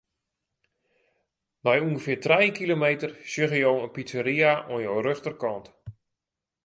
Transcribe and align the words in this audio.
Nei 1.63 1.79
ûngefear 1.87 2.19
trije 2.23 2.55
kilometer 2.59 3.09
sjogge 3.29 3.59
jo 3.65 3.71
in 3.85 3.91
pizzeria 3.95 4.51
oan 4.71 4.83
jo 4.85 4.93
rjochterkant. 5.05 5.65